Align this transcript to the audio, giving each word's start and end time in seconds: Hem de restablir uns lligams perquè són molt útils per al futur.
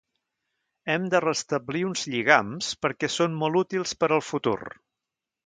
Hem 0.93 1.03
de 1.13 1.19
restablir 1.25 1.83
uns 1.89 2.05
lligams 2.13 2.71
perquè 2.87 3.11
són 3.17 3.37
molt 3.45 3.61
útils 3.61 3.95
per 4.01 4.11
al 4.19 4.27
futur. 4.33 4.59